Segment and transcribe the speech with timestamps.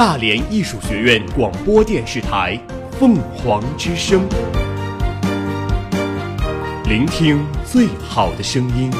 [0.00, 2.58] 大连艺术学院广播电视台
[2.98, 4.26] 《凤凰之声》，
[6.88, 7.38] 聆听
[7.70, 8.90] 最好的声音。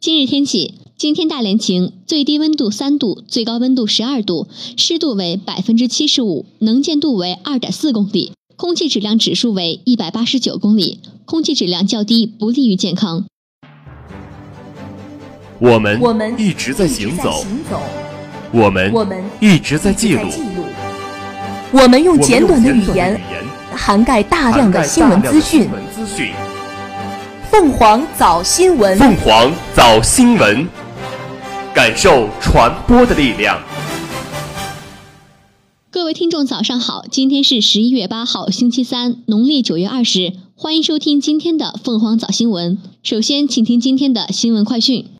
[0.00, 4.48] 今日天气：今天大连晴，最低温度三度，最高温度十二度，
[4.78, 13.26] 湿度为百分之七十五，能见度为二点四公里，空气质量指数为一百八十九公里，空气质量较低，不利于健康。
[15.64, 17.42] 我们我们一直在行走，
[18.52, 20.28] 我们我们一直在记录，
[21.72, 23.20] 我们用简短的语言言
[23.74, 25.72] 涵盖大量的新闻大量的资讯新。
[25.72, 26.32] 闻资讯。
[27.50, 30.68] 凤凰早新闻，凤凰早新闻，
[31.72, 33.58] 感受传播的力量。
[35.90, 37.06] 各位听众，早上好！
[37.10, 40.34] 今天是十一月八号，星期三，农历九月二十。
[40.54, 42.76] 欢迎收听今天的凤凰早新闻。
[43.02, 45.13] 首先，请听今天的新闻快讯。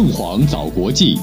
[0.00, 1.18] 凤凰早国际，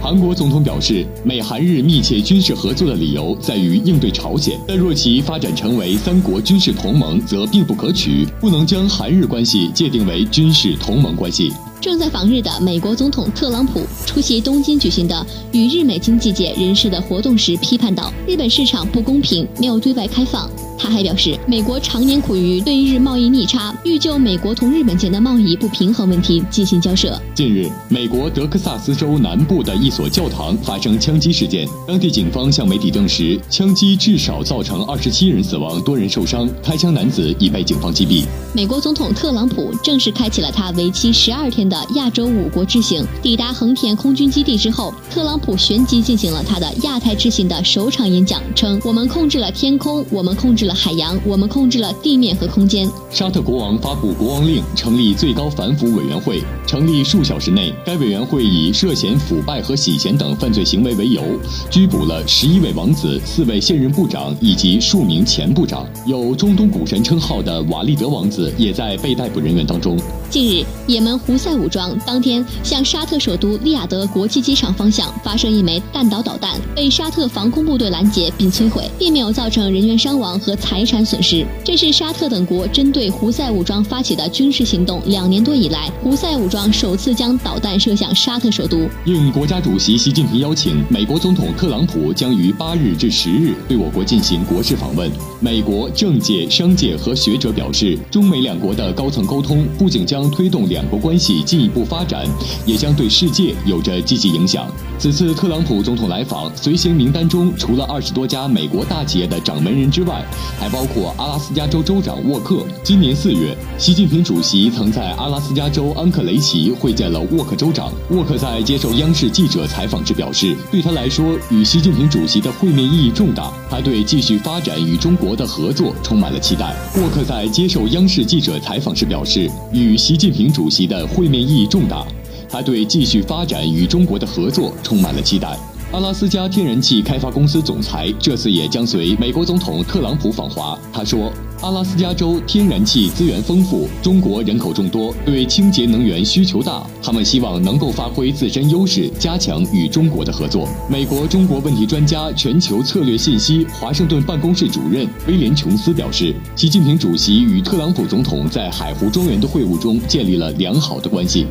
[0.00, 11.52] 韩国总统表示，美韩日密切军事合作的理由在于应对朝鲜，但若其发展成为三国军事同盟，则并不可取，不能将韩日关系界定为军事同盟关系。
[11.84, 27.18] 正在访日的美国总统特朗普出席东京举行的与日美经济界人士的活动时，批判道：“日本市场不公平，没有对外开放。”他还表示，美国常年苦于对日贸易逆差，欲就美国同日本间的贸易不平衡问题进行交涉。
[27.34, 38.24] 近日，美国德克萨斯州南部的一所教堂发生枪击事件，当地警方向媒体证实，枪击至少造成二十七人死亡，多人受伤，开枪男子已被警方击毙。
[38.54, 43.04] 美国总统特朗普正式开启了他为期十二天的亚洲五国之行。
[43.22, 56.42] 抵达横田空军基地之后，特朗普旋即进行了他的亚太之行的首场演讲，称：“我们控制了天空，我们控制了海洋，我们控制了地面和空间。”沙特国王发布国王令，成立最高反腐委员会。
[56.66, 61.22] 成立数小时内，该委员会以涉嫌腐败和洗钱等犯罪行为为由，
[61.70, 65.86] 拘捕了十一位王子、四位现任部长以及数名前部长。
[66.06, 69.96] 有中东股神称号的瓦利德王子也在被逮捕人员当中。
[70.28, 81.46] 近日，也门胡塞武武装当天向沙特首都利雅得国际机场方向发射一枚弹道导弹，被沙特防空部队拦截并摧毁，并没有造成人员伤亡和财产损失。
[81.64, 88.86] 这是沙特等国针对胡塞武装发起的军事行动两年多以来，胡塞武装首次将导弹射向沙特首都。
[89.06, 95.10] 应国家主席习近平邀请，美国总统特朗普将于八日至十日对我国进行国事访问。
[95.40, 102.26] 美国政界、商界和学者表示，中美两国的高层沟通不仅将推动两国关系进一步发展，
[102.66, 104.66] 也将对世界有着积极影响。
[104.98, 110.24] 此次特朗普总统来访，随行名单中除了二十多家美国大企业的掌门人之外，
[110.58, 112.66] 还包括阿拉斯加州州长沃克。
[112.82, 117.92] 今年四月，习近平主席曾在阿拉斯加州安克雷奇会见了沃克州长。
[118.10, 126.74] 沃克在接受央视记者采访时表示，对他来说，与习近平主席的会面意义重大，他对继续发展与中国的合作充满了期待。
[126.96, 132.06] 沃克在接受央视记者采访时表示，与习近平主席的会面意义重大，
[132.48, 135.56] 他对继续发展与中国的合作充满了期待。
[135.92, 140.76] 阿拉斯加天然气开发公司总裁这次也将随美国总统特朗普访华。
[140.92, 141.32] 他说
[141.64, 146.86] ：“阿拉斯加州天然气资源丰富，中国人口众多，对清洁能源需求大。
[147.02, 161.46] 他们希望能够发挥自身优势，加强与中国的合作。”美国中国问题专家、全球策略信息华盛顿办公室主任威廉·琼斯表示，习近平主席与特朗普总统在海湖庄园的会晤中建立了良好的关系，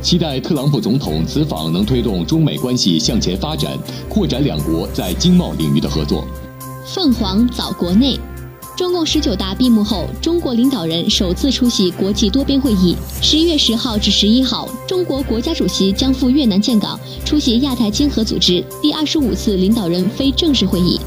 [0.00, 3.76] 期待特朗普总统此访能推动中美关系向前发展，
[4.08, 6.26] 扩展两国在经贸领域的合作。
[6.86, 8.18] 凤凰早国内。
[8.76, 12.96] 中共十九大闭幕后，中国领导人首次出席国际多边会议。
[13.22, 21.00] 十一月十号至十一号，中国国家主席将赴越南建港，出席亚太经合组织第二十五次领导人非正式会议。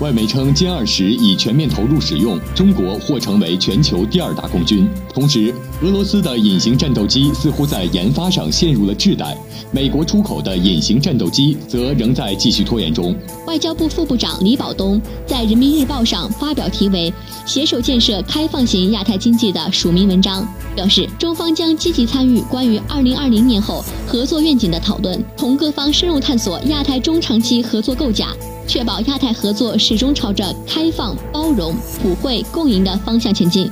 [0.00, 4.88] 外媒称歼二十已全面投入使用，中国或成为全球第二大空军。
[5.12, 5.52] 同时，
[5.82, 9.36] 俄罗斯的隐形战斗机似乎在研发上陷入了滞怠，
[9.72, 13.12] 美国出口的隐形战斗机则仍在继续拖延中。
[13.48, 17.12] 外交部副部长李保东在《人民日报》上发表题为
[17.44, 20.46] “携手建设开放型亚太经济”的署名文章，
[20.76, 28.28] 表示中方将积极参与关于2020年后合作愿景的讨论，同各方深入探索亚太中长期合作构架。
[28.68, 33.68] 确保亚太合作始终朝着开放、包容、普惠、共赢的方向前进。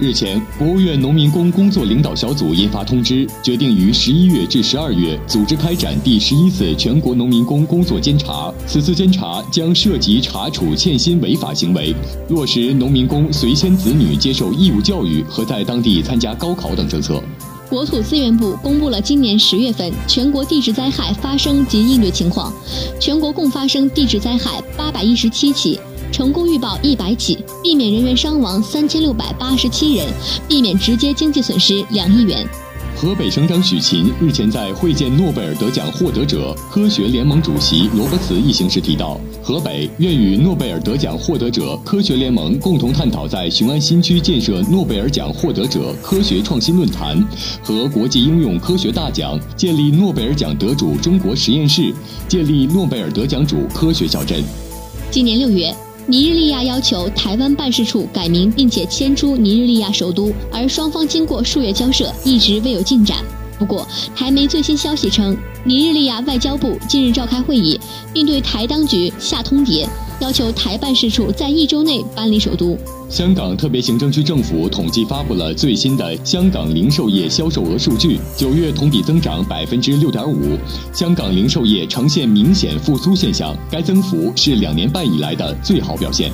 [0.00, 8.50] 日前，国务院农民工工作领导小组印发通知，决定于十一月至十二月组织开展第十一次全国农民工工作监察。
[8.66, 11.94] 此次监察将涉及查处欠薪违法行为，
[12.30, 17.22] 落实农民工随迁子女接受义务教育和在当地参加高考等政策。
[17.68, 22.52] 国土资源部公布了今年十月份全国地质灾害发生及应对情况，
[22.98, 25.78] 全国共发生地质灾害八百一十七起。
[26.10, 30.06] 成功预报一百起，避免人员伤亡三千六百八十七人，
[30.48, 32.48] 避免直接经济损失两亿元。
[32.96, 47.18] 河北省长许勤日前在会见诺贝尔得奖获得者科学联盟主席罗伯茨一行时提到，河北愿与诺贝尔得奖获得者科学联盟共同探讨在雄安新区建设诺贝尔奖获得者科学创新论坛
[47.62, 51.90] 和国际应用科学大奖，建立诺贝尔奖得主中国实验室，
[52.28, 54.44] 建立诺贝尔得奖主科学小镇。
[55.10, 55.74] 今年六月。
[56.06, 63.18] 尼日利亚要求台湾办事处改名，并且迁出尼日利亚首都，而双方经过数月交涉，一直未有进展。
[63.58, 67.78] 不过，台媒最新消息称，尼日利亚外交部近日召开会议，
[68.12, 69.86] 并对台当局下通牒。
[70.20, 72.76] 要求台办事处在一周内搬离首都。
[73.08, 80.58] 香港特别行政区政府统计发布了最新的香港零售业销售额数据，九月同比增长百分之六点五，
[80.92, 86.32] 香港零售业呈现明显复苏现象，该增幅是两年半以来的最好表现。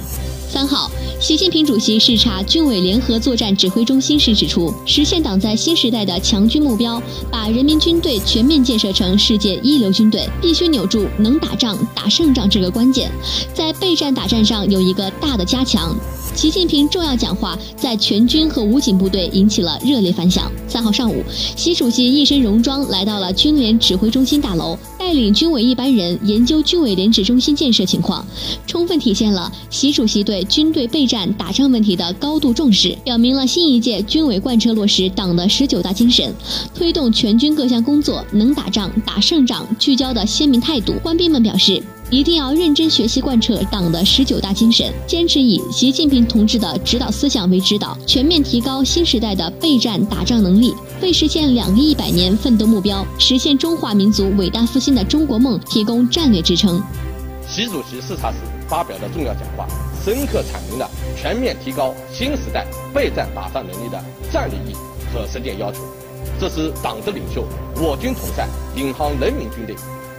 [0.55, 13.11] 三号，习近平主席视察军委联合作战指挥中心时指出，实现党在新时代的强军目标，把人民军队全面建设成世界一流军队，必须扭住能打仗、打胜仗这个关键，
[13.53, 15.93] 在备战打战上有一个大的加强。
[16.37, 20.51] 习近平重要讲话在全军和武警部队引起了热烈反响。
[20.67, 21.23] 三号上午，
[21.57, 28.25] 习主席一身戎装来到了军联指挥中心大楼，带领军委一班人研究军委联指中心建设情况，
[28.67, 36.35] 充分体现了习主席对军队备战打仗问题的高度重视，表明了新一届军委贯彻落实党的十九大精神，
[36.75, 40.95] 推动全军各项工作能打仗、打胜仗聚焦的鲜明态度。
[41.03, 41.83] 官兵们表示。
[42.11, 56.81] 一定要认真学习贯彻党的十九大精神，坚持以习近平同志的指导思想为指导，全面提高新时代的备战打仗能力，为实现两个一百年奋斗目标、实现中华民族伟大复兴的中国梦提供战略支撑。
[57.49, 58.37] 习主席视察时
[58.69, 59.67] 发表的重要讲话，
[60.05, 64.03] 深刻阐明了全面提高新时代备战打仗能力的
[64.33, 64.77] 战略意义
[65.13, 65.81] 和实践要求。
[66.41, 67.45] 这是党的领袖，
[67.77, 69.77] 我军统帅，领航人民军队。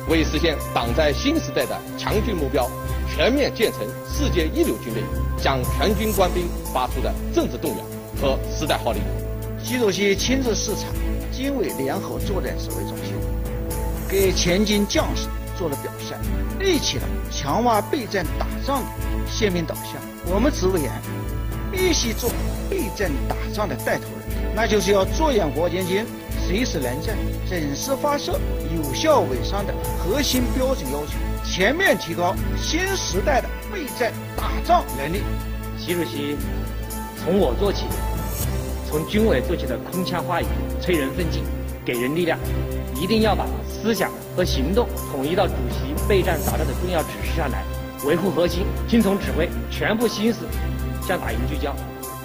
[0.08, 2.70] 为实现党在新时代的强军目标，
[3.10, 5.02] 全面建成世界一流军队，
[5.38, 7.84] 向全军官兵发出的政治动员
[8.22, 9.02] 和时代号令。
[9.64, 10.88] 习主席亲自视察
[11.34, 13.16] 军委联合作战指挥中心，
[14.08, 15.28] 给前军将士
[15.58, 16.16] 做了表率，
[16.60, 18.88] 立起了强化备战打仗的
[19.28, 19.94] 鲜明导向。
[20.34, 20.92] 我们指挥员
[21.72, 22.30] 必须做
[22.69, 26.06] 备战打仗的带头人，那就是要着眼国建军。
[26.48, 27.18] 随时能战、
[27.50, 28.40] 准时发射、
[28.75, 31.13] 有效尾伤的核心标准要求，
[31.44, 35.24] 全面提高新时代的备战打仗能力。
[35.75, 36.38] 习主席
[37.18, 37.86] 从我做起，
[38.88, 40.46] 从军委做起的空腔话语
[40.80, 41.44] 催人奋进，
[41.86, 42.38] 给人力量。
[42.96, 47.64] 一定要把思想和行动统一到主席备战打仗的重要指示上来，
[48.06, 50.46] 维护核心，听从指挥，全部心思
[51.06, 51.76] 向打赢聚焦，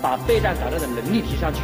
[0.01, 1.61] 把备战打仗的能力提上去。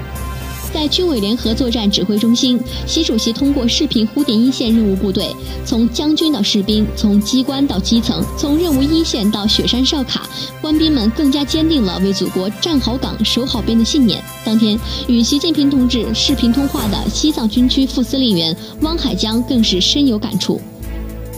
[0.76, 5.34] 在军委联合作战指挥中心，习主席通过视频呼点一线任务部队，
[5.65, 10.29] 从将军到士兵，从机关到基层，从任务一线到雪山哨卡，
[10.60, 14.22] 官兵们更加坚定了为祖国站好岗、守好边的信念。
[14.44, 20.60] 当天与习近平同志视频通话的西藏军区副司令员汪海江更是深有感触。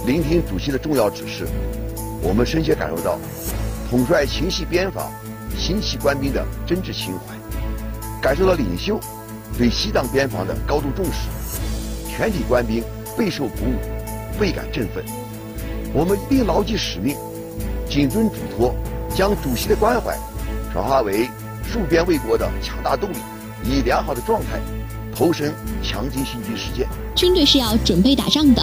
[0.05, 1.47] 聆听主席的重要指示，
[2.21, 3.17] 我们深切感受到
[3.89, 5.09] 统帅情系边防、
[5.57, 7.37] 心系官兵的真挚情怀，
[8.21, 8.99] 感受到领袖。
[9.59, 11.29] 对西藏边防的高度重视，
[12.09, 12.81] 全体官兵
[13.19, 15.05] 备受鼓舞，倍感振奋。
[15.93, 17.17] 我们一定牢记使命，
[17.91, 18.73] 谨遵嘱托，
[19.12, 20.17] 将主席的关怀
[20.73, 21.29] 转化为
[21.69, 23.17] 戍边卫国的强大动力，
[23.65, 24.61] 以良好的状态
[25.12, 26.87] 投身强劲新军实践。
[27.17, 28.62] 军队是要准备打仗的，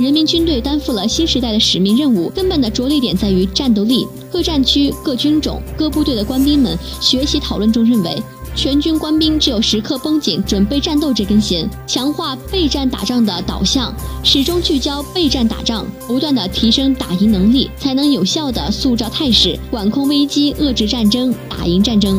[0.00, 4.08] 人民军队担负了新时代的使命任务，根本的着力点在于战斗力。
[4.32, 8.20] 各战区、各军种、各部队的官兵们学习讨论中认为。
[8.56, 13.94] 全军官兵只有时刻绷紧准备战斗这根弦，强化备战打仗的导向，
[14.24, 22.18] 始终聚焦备战打仗，不断的提升打赢能力，才能有效的塑造态势，管控危机，遏制战争，打赢战争。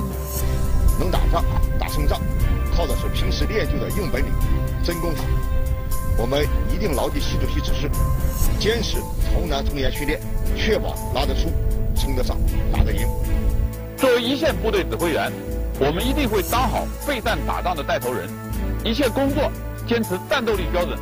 [1.00, 1.44] 能打仗、
[1.80, 2.22] 打胜仗，
[2.76, 4.30] 靠的是平时练就的硬本领、
[4.84, 5.24] 真功夫。
[6.20, 7.90] 我们一定牢记习主席指示，
[8.60, 9.00] 坚持
[9.34, 10.22] 从难从严训练，
[10.56, 11.50] 确保拿得出、
[11.96, 12.38] 撑得上、
[12.72, 13.08] 打得赢。
[13.98, 15.34] 作为一线部队指挥员。
[15.80, 18.28] 我们一定会当好备战打仗的带头人，
[18.84, 19.44] 一切工作
[19.88, 20.98] 坚持战斗力标准，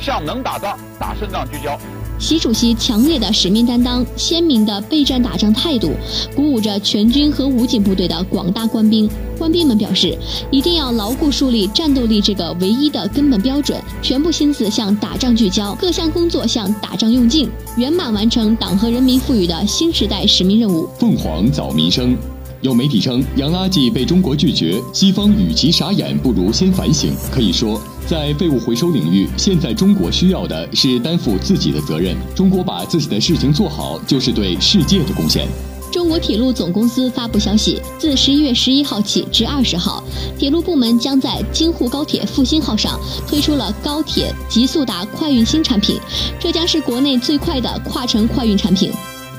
[0.00, 1.78] 向能打仗、打胜仗聚焦。
[2.18, 5.92] 习主席强烈的使命担当、鲜明的备战打仗态度，
[6.34, 9.06] 鼓舞着全军和武警部队的广大官兵。
[9.36, 10.16] 官兵们表示，
[10.50, 20.88] 一定要牢固树立战斗力这个唯一的根本标准，全部心思向打仗聚焦，各项工作向打仗用劲，圆满完成党和人民赋予的新时代使命任务。
[20.98, 22.16] 凤凰早民生。
[22.64, 27.14] 有媒体称，洋垃圾被中国拒绝，西方与其傻眼，不如先反省。
[27.30, 32.16] 可以说，在废物回收领域，现在中国需要的是担负自己的责任。
[32.34, 35.46] 中国把自己的事情做好，就是对世界的贡献。
[35.92, 40.02] 中国铁路总公司发布消息，自十一月十一号起至二十号，
[40.38, 46.00] 铁路部门将在京沪高铁复兴号上推出了高铁极速达快运新产品，
[46.40, 48.90] 这将是国内最快的跨城快运产品。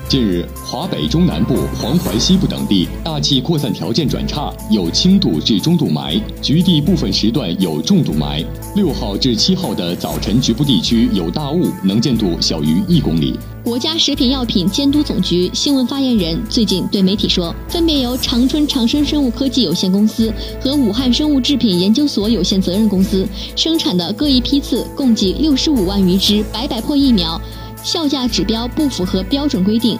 [0.08, 8.44] 近日，华北中南部、黄淮西部等地大气扩散条件转差，有轻度至中度霾，局地部分时段有重度霾。
[8.76, 13.36] 六号至七号的早晨，局部地区有大雾，能见度小于一公里。
[13.64, 27.40] 国家食品药品监督总局新闻发言人最近对媒体说，分别由长春长生生物科技有限公司和武汉生物制品研究所有限责任公司生产的各一批次共计六十五万余支白百破疫苗。
[27.86, 29.96] 效价指标不符合标准规定，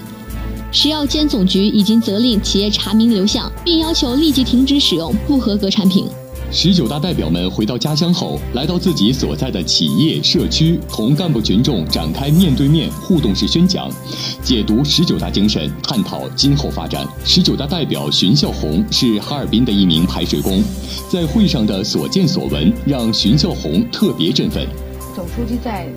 [0.72, 6.08] 食药监总局已经责令企业查明流向，并要求立即停止使用不合格产品。
[6.50, 13.88] 十九大代表们回到家乡后，来到自己所在的企业社区，同干部群众展开面对面互动式宣讲，
[14.42, 17.06] 解读十九大精神，探讨今后发展。
[17.24, 20.60] 十九大代表荀孝红是哈尔滨的一名排水工，
[21.08, 24.66] 在会上的所见所闻让荀孝红特别振奋。
[25.14, 25.88] 总书记在。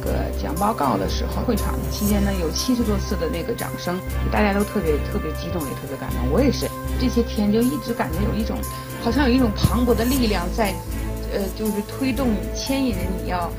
[0.00, 3.98] 个讲报告的时候，会场期间呢有七十多次的那个掌声，
[4.32, 6.30] 大家都特别特别激动，也特别感动。
[6.32, 6.68] 我也是
[7.00, 8.56] 这些天就一直感觉有一种，
[9.02, 10.74] 好像有一种磅礴的力量在，
[11.32, 13.50] 呃，就是推动、牵引着你要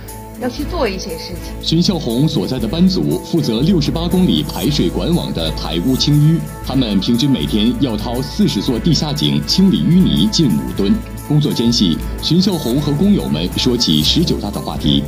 [0.41, 1.53] 要去做一些事情。
[1.61, 10.93] 荀秀红所在的班组负责六十八公里排水管网的排污清淤，他们平均每天要掏四十座地下井清理淤泥近五吨。
[11.27, 15.01] 工作间隙，荀秀红和工友们说起十九大的话题。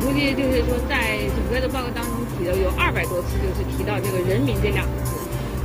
[0.00, 5.18] 估计就是说，在整个的报告当中提的有二百多次，就是提到这个“人民”这两个字，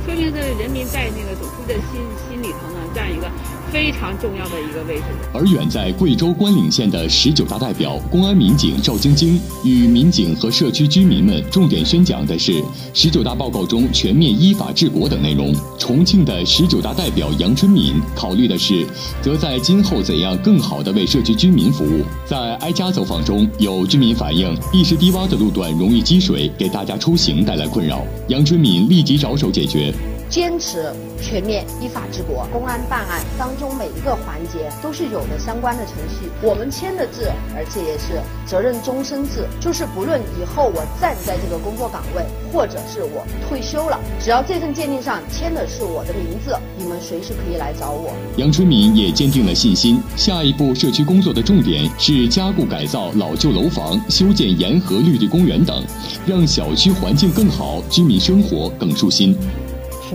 [0.04, 3.30] 说明这人民在那个总书记的心心里头呢，这样一个
[3.74, 5.02] 非常重要的一个位置。
[5.32, 12.62] 而远在贵州关岭县的十九大代表公安民警赵晶晶，与民警和社区居民们重点宣讲的是
[12.92, 15.52] 十九大报告中全面依法治国等内容。
[15.76, 18.86] 重庆的十九大代表杨春敏考虑的是，
[19.20, 22.04] 则在今后怎样更好地为社区居民服务。
[22.24, 28.04] 在挨家走访中，有居民反映，地势低洼的路段容易积水，给大家出行带来困扰。
[28.28, 29.92] 杨春敏立即着手解决。
[30.28, 48.12] 坚持全面依法治国，公安办案当中每一个环节都是有的相关的程序，我们签的字，而且也是责任终身制，就是不论以后我站在这个工作岗位，或者是我退休了，只要这份鉴定上签的是我的名字，你们随时可以来找我。
[48.36, 55.84] 杨春敏也坚定了信心，下一步社区工作的重点是加固改造老旧楼房，修建沿河绿地公园等，
[56.26, 59.36] 让小区环境更好，居民生活更舒心。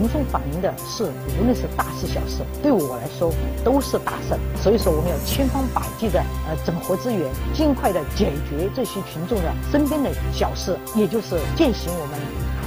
[0.00, 3.30] 群众反映的事，无论是大事小事，对我来说
[3.62, 4.34] 都是大事。
[4.56, 12.18] 所以说，我们要千方百计的呃整合资源，尽快的解决这些群众的身边的小事，也就是践行我们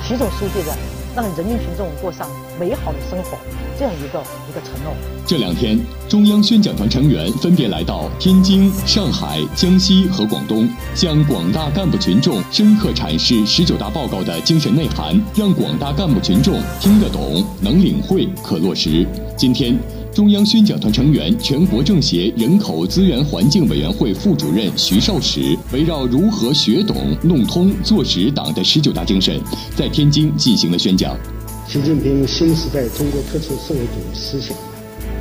[0.04, 0.78] 习总书记的
[1.16, 2.30] 让人民群众过上
[2.64, 3.38] 美好的生活
[3.78, 4.94] 这样一个一个承诺。
[5.28, 5.78] 这两天，
[6.08, 10.66] 中央宣讲团成员分别来到天津、上海、江西和广东，
[10.96, 19.06] 向广大干部群众深刻阐释十九大报告的精神内涵，让广大干部群众听得懂、能领会、可落实。
[19.36, 19.78] 今天，
[20.14, 29.38] 中央宣讲团成员、全国政协人口资源环境委员会副主任徐绍史，围绕如何学懂、弄通、做实党的十九大精神，
[29.76, 31.14] 在天津进行了宣讲。
[31.66, 34.56] 习近平新时代中国特色社会主义思想。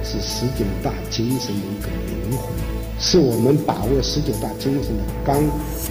[0.05, 2.53] 是十九大精神的一个灵魂，
[2.99, 5.39] 是我们把握十九大精神的纲，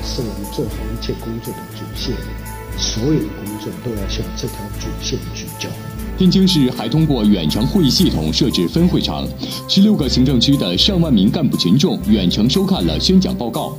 [0.04, 2.14] 是我们做好一切工作的主线。
[2.78, 5.70] 所有的工作都要向这条主线聚焦。
[6.22, 9.28] 天津市还通过远程会议系统设置分会场，
[9.68, 13.76] 十六个行政区的上万名干部群众远程收看了宣讲报告。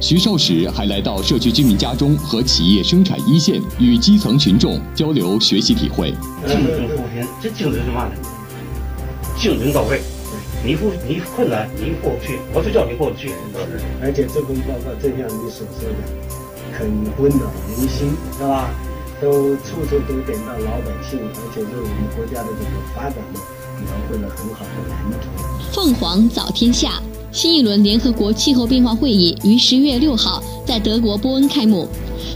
[0.00, 6.14] 徐少史还来到社区居民家中和企业生产一线与基层群众交流学习体会。
[6.46, 8.12] 竞争不平，这竞争是嘛呢？
[9.36, 10.00] 竞争到位，
[10.64, 13.32] 你不你困难你过不去，我就叫你过得去。
[14.00, 18.70] 而且这份报告正像你所说的，很温暖人心，是吧？
[19.22, 23.38] 都处处都点到老百姓，而且为我们国家的这个发展呢，
[23.84, 25.28] 描绘了很好的蓝图。
[25.72, 27.00] 凤凰早天下，
[27.30, 31.88] 新一轮联合国气候变化会议于十月六号在德国波恩开幕。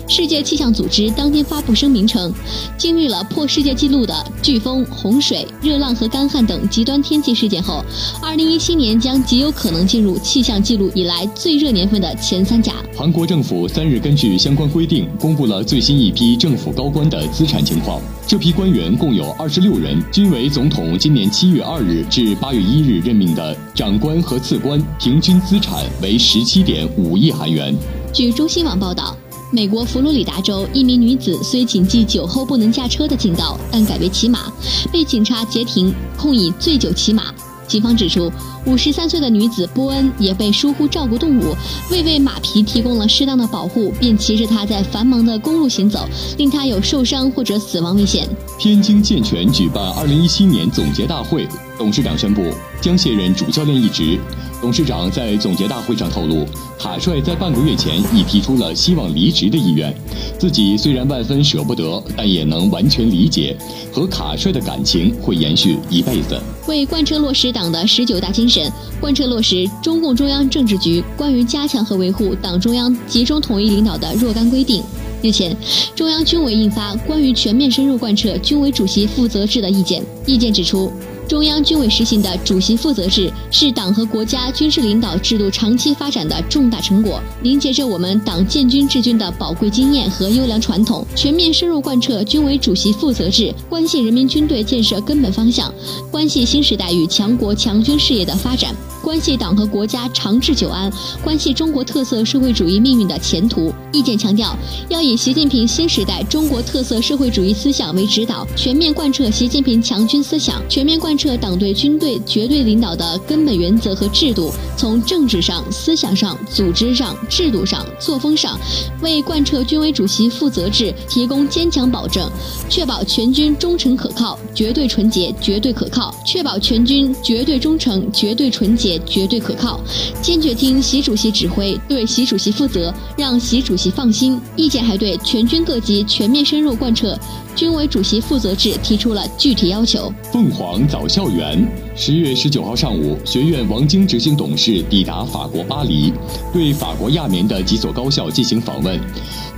[0.08, 2.32] 世界气象组织当天发布声明称，
[2.78, 7.84] 经历了破世界纪录的飓风、洪水、热浪和干旱等极端天气事件后
[8.22, 12.74] ，2017年将极有可能进入气象记录以来最热年份的前三甲。
[12.96, 18.00] 韩国政府三日根据相关规定，公布了最新一批政府高官的资产情况。
[18.26, 27.76] 这批官员共有二十六人，均为总统今年七月二日至八月一日任命的长官和次官，平均资产为十七点五亿韩元。
[28.12, 29.16] 据中新网报道。
[29.52, 34.52] 美国佛罗里达州一名女子虽谨记酒后不能驾车的警告，但改为骑马，
[34.92, 37.32] 被警察截停，控以醉酒骑马。
[37.68, 38.30] 警方指出，
[38.64, 41.54] 五十三岁的女子波恩也被疏忽照顾动物，
[41.90, 46.06] 未为马匹提供了适当的保护，便骑着它在繁忙的公路行走，
[46.38, 48.28] 令它有受伤或者死亡危险。
[48.58, 52.42] 天津健全举办二零一七年总结大会，董事长宣布
[52.80, 54.18] 将卸任主教练一职。
[54.60, 56.46] 董事长在总结大会上透露，
[56.78, 59.94] 卡帅在半个月前已提出了希望离职的意愿，
[60.38, 63.54] 自己虽然万分舍不得，但也能完全理解，
[63.92, 66.40] 和卡帅的感情会延续一辈子。
[66.66, 74.82] 为贯彻落实党的十九大精神，贯彻落实中共中央政治局关于加强和维护党中央集中统一领导的若干规定，
[75.22, 75.54] 日前，
[75.94, 80.90] 中央军委印发《关于全面深入贯彻军委主席负责制的意见》，意见指出。
[81.28, 91.04] 中央军委实行的主席负责制是党和国家军事领导制度长期发展的重大成果，凝结着我们党建军治军的宝贵经验和优良传统。
[91.16, 95.72] 全面深入贯彻军委主席负责制，关系人民军队建设根本方向，
[96.10, 98.74] 关系新时代与强国强军事业的发展。
[99.06, 100.90] 关系党和国家长治久安，
[101.22, 103.72] 关系中国特色社会主义命运的前途。
[103.92, 104.52] 意见强调，
[104.88, 118.58] 要以习近平新时代中国特色社会主义思想为指导，全面贯彻习近平强军思想，全面贯彻党对军队绝对领导的根本原则和制度，从政治上、思想上、组织上、制度上、作风上，
[119.02, 122.28] 为贯彻军委主席负责制提供坚强保证，
[122.68, 128.95] 确保全军忠诚可靠、绝对纯洁、绝对可靠，确保全军绝对忠诚、绝对纯洁。
[129.00, 129.80] 绝对可靠，
[130.22, 134.40] 坚决听习主席指挥，对习主席负责，让习主席放心。
[134.56, 137.18] 意见还对全军各级全面深入贯彻
[137.54, 140.12] 军委主席负责制提出了具体要求。
[140.32, 146.12] 凤凰早校园，十月十九号上午，学院王晶执行董事抵达法国巴黎，
[146.52, 149.00] 对法国亚眠的几所高校进行访问。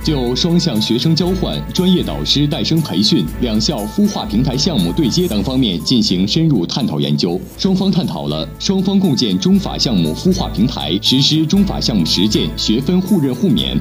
[0.03, 7.39] 就双向学生交换、专业导师带生培训、两校孵化平台项目对接等方面进行深入探讨研究。
[7.57, 13.77] 双方探讨了双方共建中法项目孵化平台，实施中法项目实践学分互认互免。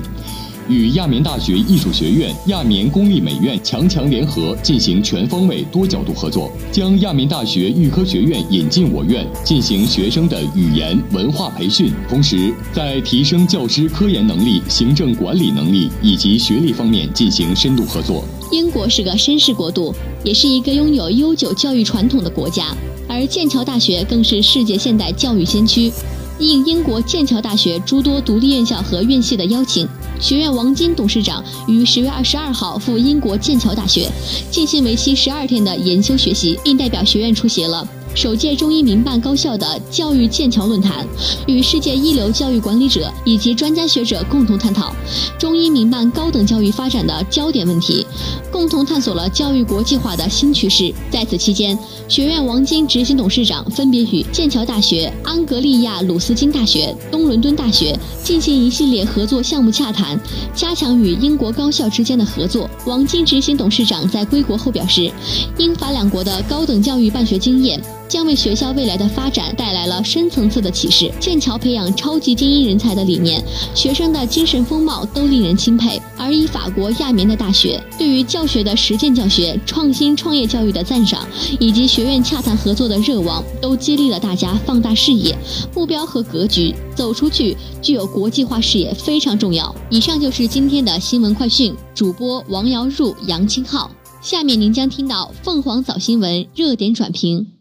[0.68, 11.90] 与亚棉大学艺术学院、亚棉公立美院强强联合，进行全方位、多角度合作，将亚棉大学预科学院引进我院，进行学生的语言文化培训。
[12.08, 18.24] 同时，在提升教师科研能力、行政管理能力以及学历方面进行深度合作。
[18.52, 22.74] 英国是个绅士国度，也是一个拥有悠久教育传统的国家，
[23.08, 25.90] 而剑桥大学更是世界现代教育先驱。
[26.38, 29.88] 应英国剑桥大学诸多独立院校和院系的邀请。
[30.20, 34.10] 学院王金董事长于十月二十二号赴英国剑桥大学
[34.50, 37.86] 进行为期十二天的研修学习，并代表学院出席了。
[38.14, 41.06] 首届中医民办高校的教育剑桥论坛，
[41.46, 44.92] 与世界一流教育管理者以及专家学者共同探讨
[45.38, 48.04] 中医民办高等教育发展的焦点问题，
[48.50, 50.92] 共同探索了教育国际化的新趋势。
[51.10, 60.18] 在此期间，学院王晶执行董事长分别与剑桥大学、安格利亚鲁斯金大学、东伦敦大学进行一系列合作项目洽谈，
[60.54, 62.68] 加强与英国高校之间的合作。
[62.84, 65.08] 王晶执行董事长在归国后表示，
[65.56, 67.80] 英法两国的高等教育办学经验。
[68.08, 71.12] 将为学校未来的发展带来了深层次的启示。
[71.20, 73.42] 剑桥培养超级精英人才的理念，
[73.74, 76.00] 学生的精神风貌都令人钦佩。
[76.16, 81.26] 而以法国亚眠的大学对于教学的实践教学、创新创业教育的赞赏，
[81.60, 85.36] 以及学院洽谈合作的热望，都激励了大家放大视野、
[85.74, 89.74] 目标和格局，走出去，具有国际化视野非常重要。
[89.90, 93.90] 以上就是今天的新闻快讯，主播王瑶入、杨清浩。
[94.20, 97.57] 下面您将听到凤凰早新闻热点转评。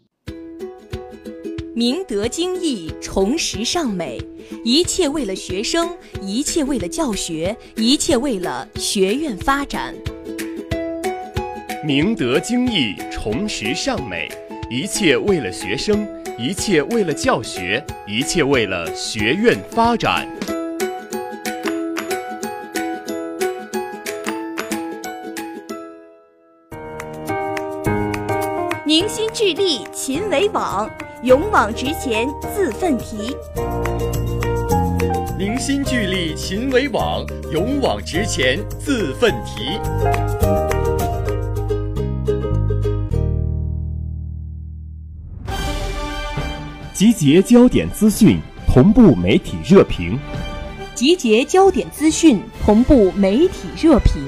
[1.78, 4.20] 明德精义，崇实尚美，
[4.64, 5.88] 一切为了学生，
[6.24, 9.94] 一切为了教学，一切为了学院发展。
[11.86, 14.28] 明德精义，崇实尚美，
[14.72, 16.04] 一切为了学生，
[16.40, 20.28] 一切为了教学，一切为了学院发展。
[28.84, 30.90] 凝心聚力勤为网，
[31.24, 33.36] 勇往直前自奋蹄。
[35.38, 39.80] 凝心聚力勤为网，勇往直前自奋蹄。
[46.94, 50.20] 集结焦点资讯，同步媒体热评。
[50.94, 54.22] 集结焦点资讯，同步媒体热评。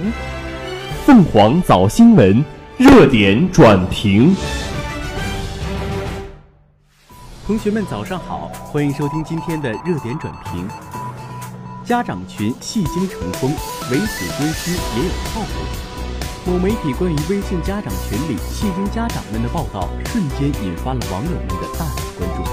[1.06, 2.44] 凤凰早新闻
[2.78, 4.36] 热点转评。
[7.50, 10.68] 同学们，早上好，欢迎收听今天的热点转评。
[11.84, 13.50] 家长群戏精成风，
[13.90, 16.46] 唯死尊师也有套路。
[16.46, 22.44] 某媒体关于微信家长群里戏精家长们的报道，瞬间引发了网友们的大量关注。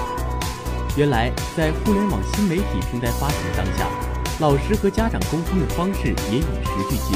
[0.97, 3.85] 原来，在互联网新媒体平台发展的当下，
[4.39, 7.15] 老师和家长沟通的方式也与时俱进，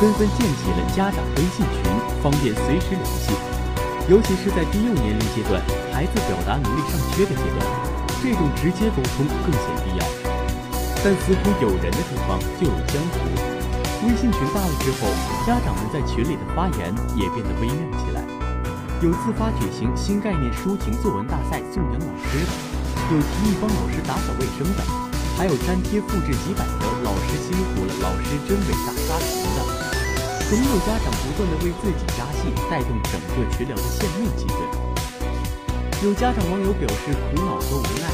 [0.00, 3.34] 纷纷建起了家长微信群，方便随时联系。
[4.08, 5.60] 尤其是在低幼年龄阶段，
[5.98, 7.66] 孩子表达能力尚缺的阶段，
[8.22, 10.06] 这种直接沟通更显必要。
[11.02, 13.18] 但似乎有人的地方就有江湖，
[14.06, 15.10] 微信群大了之后，
[15.42, 18.22] 家长们在群里的发言也变得微妙起来。
[19.02, 22.50] 有自发举行新概念抒情作文大赛颂扬老师的，
[23.10, 24.80] 有提议帮老师打扫卫生的，
[25.34, 29.58] 还有粘贴复制几百条“老师辛苦了，老师真伟大”刷屏的。
[30.46, 34.87] 总有家长不断的为自己加戏，带动整个群聊的献媚气氛。
[35.98, 38.06] 有家长网友表示苦恼和无奈，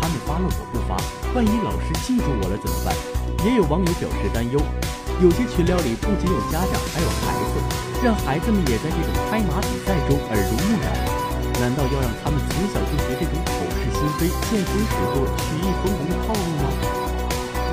[0.00, 0.96] 他们发了我不发，
[1.36, 2.96] 万一老师记住我了怎么办？
[3.44, 4.56] 也有网友表示担忧，
[5.20, 7.60] 有些群聊里不仅有家长，还有孩子，
[8.00, 10.88] 让孩子们也在这种拍马比赛中耳濡目染，
[11.60, 16.72] 难道要让他们从小就学这种口是心非、见风使舵、曲意逢迎的套路吗？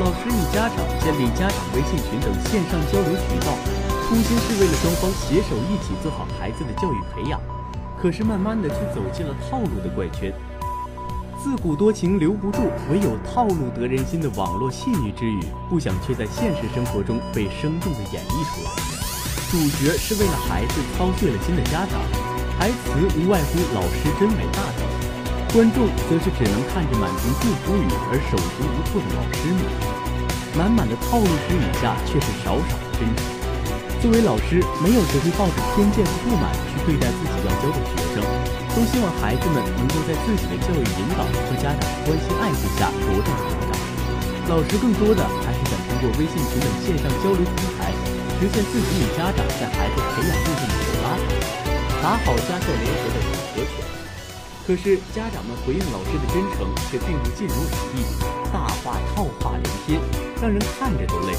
[0.03, 3.55] 老师与家长建立家长微信群等线上交流渠道。
[4.11, 7.39] 初心是为了双方携手一起做好孩子的教育培养，
[8.01, 10.33] 可是慢慢的却走进了套路的怪圈。
[11.41, 18.71] 自古多情留不住，唯有套路得人心的网络戏谑之语，不想却在现实生活中被生动的演绎出来。
[19.49, 22.01] 主角是为了孩子操碎了心的家长，
[22.59, 29.63] 台词无外乎“老师真伟大”等，观众则是只能看着满屏祝福语而手足无措的老师们。
[30.57, 33.36] 满满的套路之语下，却是少少的真诚。
[33.97, 38.21] 作为老师，没有谁会抱着偏见和不满去对待自己要教的学生，
[38.77, 43.73] 都希望孩子们能够在自己的教育引导和家长关心爱护下茁壮成长。
[44.53, 47.89] 老师更多的还是想通过微信群等线上交流平台，
[48.37, 51.33] 实现自己与家长在孩子培养路上的拉扯，
[51.97, 53.81] 打好家校联合的组合拳。
[54.67, 58.05] 可是家长们回应老师的真诚却并不尽如人意，
[58.53, 59.99] 大话套话连篇，
[60.39, 61.33] 让人看着都累。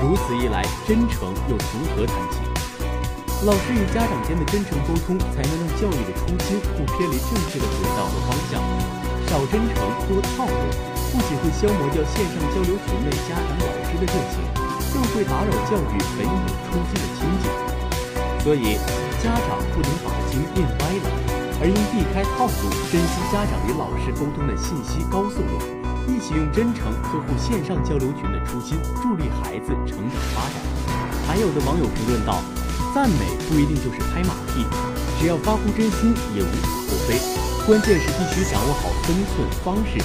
[0.00, 2.38] 如此一来，真诚又从何谈起？
[3.42, 8.62] 老师与家长间的真诚沟通，才能让教育的初心不偏离正确的轨道和方向。
[9.26, 9.74] 少真诚，
[10.06, 10.58] 多套路，
[11.10, 14.38] 不仅会消磨掉线上交流群内家长老师的热情，
[14.94, 17.50] 更会打扰教育本有初心的清净。
[18.42, 18.78] 所以，
[19.18, 21.06] 家长不能把心变歪了，
[21.60, 25.77] 而应避开套路，珍惜家长与老师沟通的信息高速路。
[26.08, 30.56] 一起用真诚呵护线上交流群的初心，助力孩子成长发展。
[31.28, 32.40] 还有的网友评论道
[32.94, 34.64] ：“赞美不一定就是拍马屁，
[35.20, 37.20] 只要发乎真心也无可厚非。
[37.66, 40.00] 关键是必须掌握好分寸方式。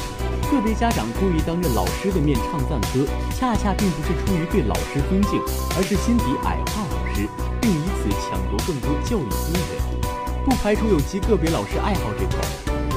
[0.51, 5.41] 个别家长故意当着老师的面唱赞歌，恰恰并不是出于对老师尊敬，
[5.77, 7.27] 而是心底矮化老师，
[7.61, 10.43] 并以此抢夺更多教育资源。
[10.45, 12.45] 不排除有极个别老师爱好这块。”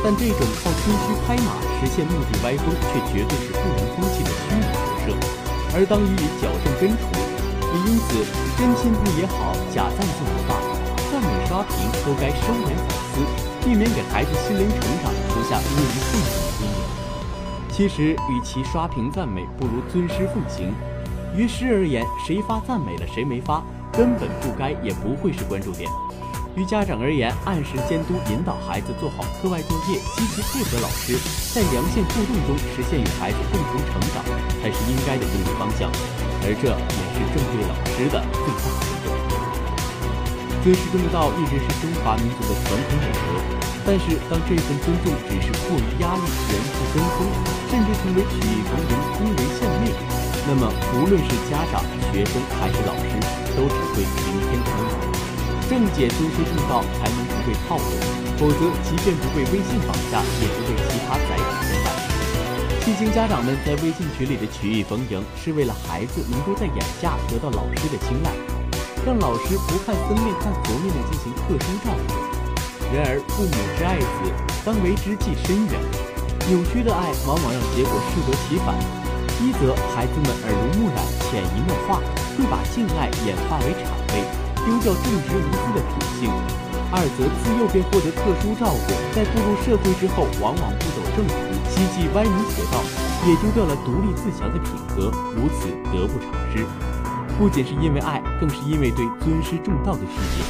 [0.07, 5.11] 但这种靠吹嘘拍马实现目的歪风，却绝对是不良风气的虚拟投射，
[5.75, 7.11] 而当予以矫正根除。
[7.11, 8.23] 也因此，
[8.55, 10.62] 真心不也好，假赞颂也罢，
[11.11, 11.75] 赞美刷屏
[12.07, 13.19] 都该收敛反思，
[13.66, 16.79] 避免给孩子心灵成长留下恶意负面的阴影。
[17.73, 20.73] 其实，与其刷屏赞美，不如尊师奉行。
[21.35, 25.90] 于师而言，谁发赞美了，谁没发，根本不该，也不会是关注点。
[26.57, 31.21] 于家长而言，按时监督引导孩子做好课外作业，积极配合老师，
[31.53, 34.25] 在良性互动中实现与孩子共同成长，
[34.64, 35.92] 才是应该的正确方向。
[36.49, 39.05] 而这也是正对老师的最大尊重。
[40.64, 43.29] 尊师重道一直是中华民族的传统美德，
[43.85, 47.29] 但是当这份尊重只是过于压力、严肃跟风，
[47.69, 49.92] 甚至成为曲意逢迎、恭维献媚，
[50.49, 53.12] 那么无论是家长、学生还是老师，
[53.53, 55.15] 都只会平添困扰。
[55.68, 57.83] 正解尊师重道，才能不被套路；
[58.38, 61.87] 否则，即便不被微信绑架，也不被其他载体牵绊。
[62.85, 68.31] 细心家长们在微信群里的曲意逢迎，是为了孩子能够在眼下得到老师的青睐，
[69.05, 72.14] 让老师不看僧面看佛面的进行特殊照顾。
[72.94, 74.31] 然而父母之爱子，
[74.64, 75.74] 当为之计深远。
[76.46, 78.79] 扭曲的爱往往让结果适得其反。
[79.42, 81.98] 一则孩子们耳濡目染、潜移默化，
[82.38, 84.22] 会把敬爱演化为谄媚，
[84.66, 86.26] 丢掉正直无私的品性；
[86.90, 91.38] 二则自幼便获得特殊照顾，在步入社会之后，往往不走正途，
[91.70, 92.83] 希冀歪门邪道，
[93.22, 96.66] 也丢掉了独立自强的品格，如此得不偿失。
[97.38, 100.42] 不仅是因为爱，更是因为对尊师重道的虚解。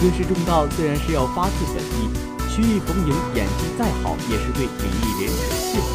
[0.00, 2.08] 尊师重道自然是要发自本意，
[2.48, 5.92] 曲意逢迎，演技再好，也是对礼义廉耻的亵渎。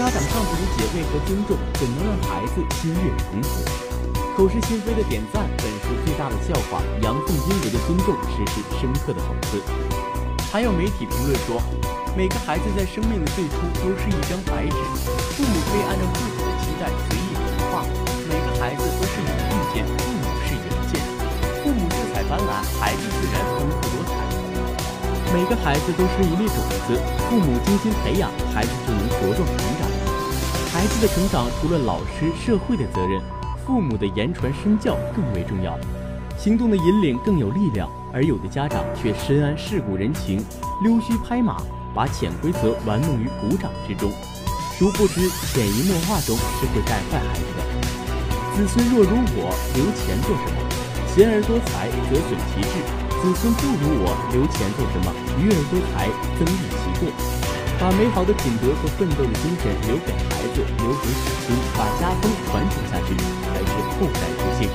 [0.00, 3.89] 家长尚不理解为何尊重，怎能让孩子心悦诚服？
[4.36, 9.60] 口是心非的点赞，本是最大的笑话；阳奉阴违的尊重，实是深刻的讽刺。
[10.50, 11.60] 还有媒体评论说，
[12.16, 14.76] 每个孩子在生命的最初都是一张白纸，
[15.36, 17.84] 父母可以按照自己的期待随意图画。
[18.26, 20.92] 每个孩子都是有意见，父母是原件。
[21.62, 24.10] 父母色彩斑斓，孩子自然丰富多彩。
[25.34, 26.96] 每个孩子都是一粒种子，
[27.28, 29.86] 父母精心培养，孩子就能茁壮成长。
[30.72, 33.20] 孩子的成长除了老师、社会的责任，
[33.66, 35.78] 父母的言传身教更为重要。
[36.38, 40.42] 行动的引领更有力量，而有的家长却深谙世故人情，
[40.82, 41.62] 溜须拍马，
[41.94, 44.10] 把潜规则玩弄于股掌之中。
[44.78, 47.60] 殊不知，潜移默化中是会带坏孩子的。
[48.56, 50.58] 子孙若如我，留钱做什么？
[51.12, 52.80] 贤而多财，则损其志；
[53.20, 55.12] 子孙不如我，留钱做什么？
[55.36, 57.12] 愚而多财，增益其过。
[57.78, 64.72] 把美好的品德和奋斗的精神留给孩子，留给子孙，把家风传承下去，才是后代之幸。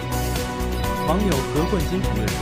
[1.10, 2.38] 网友何冠金评论说：“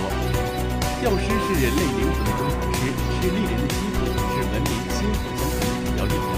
[1.00, 6.36] 教师是人类灵魂的工程师，是立人的基础，是文明薪火相传的主要力量。”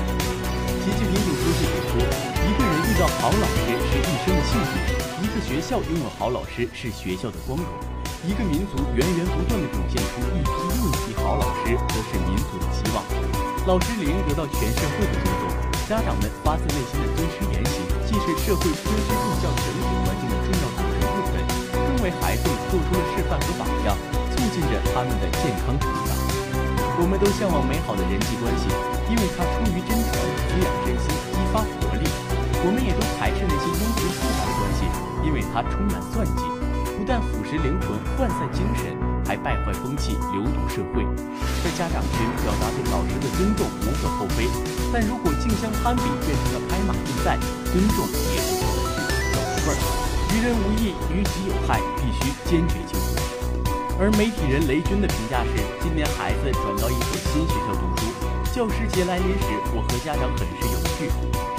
[0.85, 7.65] 习近平总书记指出，一个人遇到好老师是一生的幸运；一个学校拥有好老师是学校的光荣；
[8.29, 13.01] 一个民族源源不断地涌现出一批又一批好老师，则是民族的希望。
[13.65, 15.44] 老师理应得到全社会的尊重，
[15.85, 17.77] 家长们发自内心的尊师言行，
[18.09, 21.37] 既是社会尊师重教整体环境的重要组成部分，
[21.77, 23.93] 更为孩子们做出了示范和榜样，
[24.33, 26.17] 促进着他们的健康成长。
[26.97, 28.65] 我们都向往美好的人际关系，
[29.05, 30.09] 因为它出于真诚。
[30.49, 32.09] 滋养人心，激发活力。
[32.65, 34.89] 我们也都排斥那些庸俗复杂的关系，
[35.21, 36.41] 因为它充满算计，
[36.97, 41.03] 不但腐蚀灵魂、涣散精神，还败坏风气、流毒社会。
[41.63, 44.47] 在家长群表达对老师的尊重无可厚非，
[44.93, 47.37] 但如果竞相攀比变成了拍马屁赛，
[47.73, 49.77] 尊重也就成了是走味儿。
[50.29, 53.17] 于人无益，于己有害，必须坚决清除。
[53.97, 58.05] 而媒体人雷军的评价是：今年孩子转到一所新学校读书。
[58.51, 61.07] 教师节来临时，我和家长很是有趣，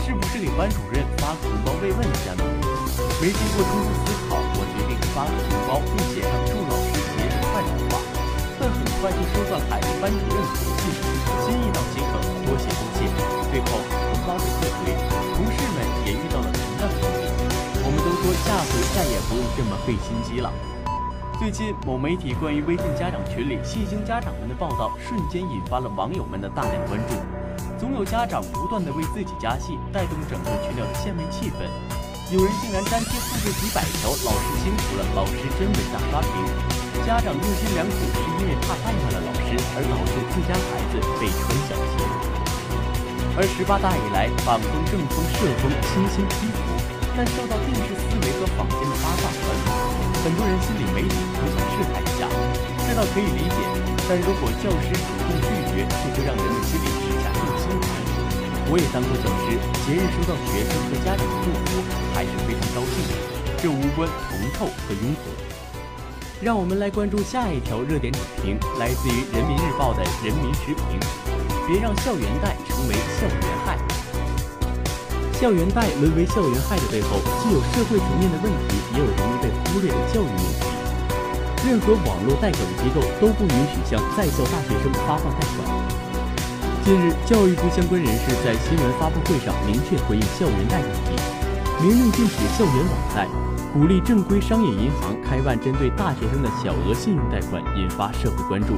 [0.04, 2.44] 是不是给班主任发个红包慰问一下呢？
[3.20, 6.75] 没经过充分思考，我决定发个红包，并写上祝老
[7.56, 7.96] 快乐的话。
[8.60, 10.92] 但很快就收到孩子班主任的回信，
[11.40, 13.08] 心意到即可，多谢多谢。
[13.48, 14.92] 最后红包被退回，
[15.32, 17.32] 同事们也遇到了同样的问题。
[17.80, 20.52] 我们都说下回再也不用这么费心机了。
[21.38, 27.16] 最近，某媒体关于微信家长群里戏精家长们的报道，瞬间引发了网友们的大量关注。
[27.78, 31.64] 总有家长不断的为自己加戏，带动整个群聊的献媚气氛。
[32.32, 36.85] 有人竟然粘贴复制几百条“老师辛苦了，老师真伟大”刷屏。
[37.06, 42.02] 家长用心良苦，是因为怕怠慢了老师，而导致自家孩子被穿小鞋。
[43.38, 46.66] 而十八大以来，反风、正风、社风新兴批服，
[47.14, 49.38] 但受到电视思维和坊间的八卦传。
[50.26, 53.58] 很多人心里没底，不想试探一下，这倒可以理解。
[54.10, 57.86] 但如果教师主动拒绝，就会让人们心里直下更心寒。
[58.66, 59.54] 我也当过教师，
[59.86, 61.86] 节日收到学生和家长的祝福，
[62.18, 63.14] 还是非常高兴的。
[63.62, 65.45] 这无关铜臭和拥簇。
[66.46, 70.94] 让我们来关注下一条热点点评，来自于人民日报的人民时评：
[71.66, 73.74] 别让校园贷成为校园害。
[75.34, 80.62] 校园贷沦为校园害的背后，既有社会层面的问题，也有容易被忽略的教育问题。
[81.66, 85.66] 任何网络贷款机构都不允许向在校大学生发放贷款。
[86.84, 91.18] 近日，教育部相关人士在新闻发布会上明确回应校园贷问题，
[91.82, 93.26] 明令禁止校园网贷，
[93.72, 98.74] 鼓励正规商业银行开办针对大学生的小额信用贷款，引发社会关注。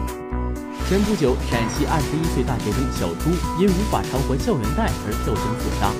[0.88, 3.30] 前不久，陕西二十一岁大学生小朱
[3.62, 5.92] 因无法偿还校园贷而跳江自杀。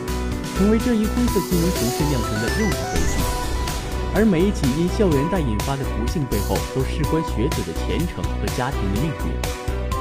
[0.56, 3.22] 成为这一灰色金融形势酿成的又一悲剧，
[4.16, 9.30] 而每一起因校园贷引发的不幸背后，都事关学子的前程和家庭的命运。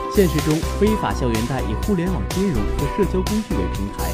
[0.09, 4.09] 现实中，非法校园贷以互联网金融和社交工具为平台，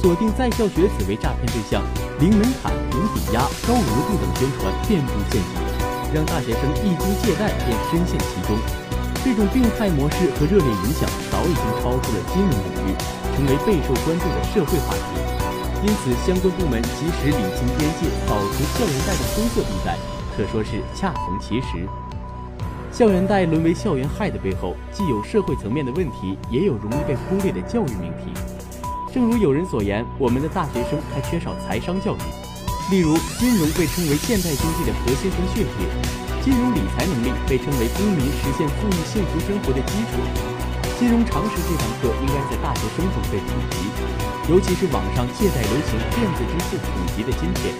[0.00, 1.84] 锁定在校学子为诈骗对象，
[2.20, 5.52] 零门槛、无抵押、高额度等宣传遍布陷阱，
[6.16, 8.56] 让大学生一经借贷便深陷其中。
[9.20, 12.96] 这种病态模式和热烈影响早已经超出了金融领域，
[13.36, 15.20] 成为备受关注的社会话题。
[15.84, 19.98] 因此，相关部门及时理清边界，扫除校园贷的灰色地带，
[20.34, 21.84] 可说是恰逢其时。
[22.90, 28.32] 校园贷沦为校园害的背后，既有社会层面的问题，也有容易被忽略的教育命题。
[29.12, 32.22] 正如有人所言，我们的大学生还缺少财商教育。
[32.94, 35.82] 例如，金融被称为现代经济的核心和血液，
[36.46, 40.22] 金融理财能力被称为公民实现富裕幸福生活的基础。
[40.94, 43.90] 金融常识这堂课应该在大学生中被普及，
[44.46, 47.74] 尤其是网上借贷流行电子支付普及的今天。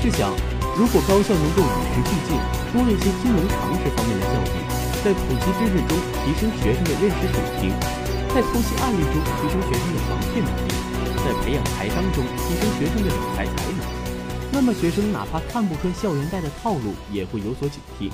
[0.00, 0.32] 试想，
[0.72, 2.40] 如果高校能够与时俱进，
[2.72, 4.56] 多一些金融常识方面的教育，
[5.04, 5.92] 在普及知识中
[6.24, 7.76] 提升学生的认识水平，
[8.34, 10.72] 在剖析案例中提升学生的防骗能力，
[11.20, 13.84] 在培养财商中提升学生的理财才能。
[14.50, 18.10] 那么，学生哪怕看不穿校园贷的套路，也会有所警惕。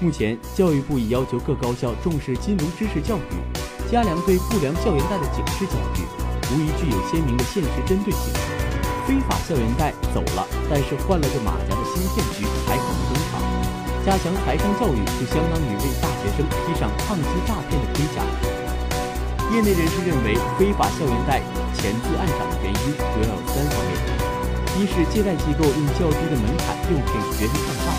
[0.00, 3.36] 目前，教育部已要求各高校重视金融知识教育，
[3.92, 6.08] 加强对不良校园贷的警示教育，
[6.48, 8.32] 无疑具有鲜明的现实针对性。
[9.04, 13.44] 非法校园贷走了，但是换了个马甲的新骗局还可能登场。
[14.06, 18.24] 加强财商教育，就相当于为大学生披上抗击诈骗的盔甲。
[19.54, 21.38] 业内人士认为，非法校园贷
[21.78, 23.94] 钱自暗涨的原因主要有三方面。
[24.74, 27.94] 一是借贷机构用较低的门槛诱骗学生上当；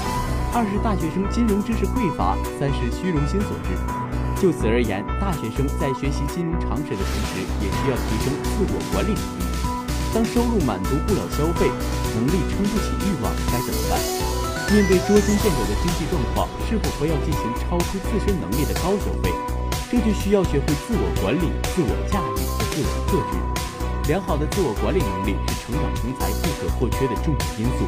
[0.51, 3.71] 二是大学生金融知识匮乏；三是虚荣心所致。
[4.35, 9.47] 就此而言，大学生在学习金融常识的同时，也需要提升自我管理能力。
[10.11, 11.71] 当收入满足不了消费，
[12.19, 13.95] 能力撑不起欲望，该怎么办？
[14.75, 19.31] 面对捉襟见肘的经济状况，是否不要进行超出自身能力的高消费？
[19.91, 23.37] 这就需要学会自我管理、自我驾驭和自我克制。
[24.09, 27.85] 良好的自我管理能力是成长成才不可或缺的重要因素。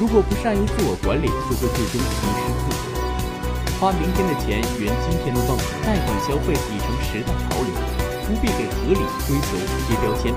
[0.00, 2.80] 如果不善于自我管理，就会最终迷失自我。
[3.80, 7.72] 花明天的钱圆今天的梦，贷款消费已成时代潮流，
[8.28, 9.56] 不必给合理追求
[9.88, 10.32] 贴标签，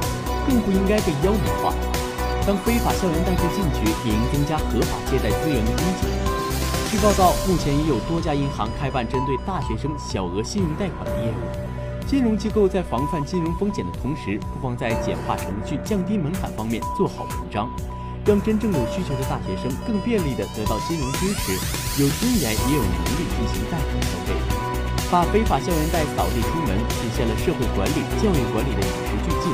[0.48, 1.76] 更不应该被妖魔化。
[2.48, 6.25] 当非法校园贷客进去，也应增加合法借贷资源的供给。
[6.96, 12.08] 据报道，目前已有多家银行开办针对大学生小额信用贷款的业务。
[12.08, 17.68] 金融机构在防范金融风险的同时，不妨在简化程序、降低门槛方面做好文章，
[18.24, 21.52] 让真正有需求的大学生更便利地得到金融支持，
[22.00, 24.32] 有尊严也有能力进行贷款消费，
[25.12, 29.52] 把非法校园贷扫地出门，体现了社会管理、教育管理的与时俱进。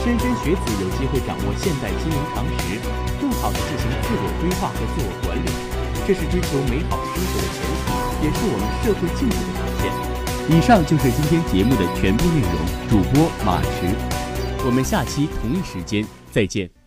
[0.00, 2.80] 莘莘学子有机会掌握现代金融常识，
[3.20, 5.67] 更好地进行自我规划和自我管理，
[6.08, 10.56] 这是追求美好生活的前提，也是我们社会进步的表现。
[10.56, 12.50] 以上就是今天节目的全部内容。
[12.88, 13.94] 主播马驰，
[14.64, 16.77] 我们下期同一时间再见。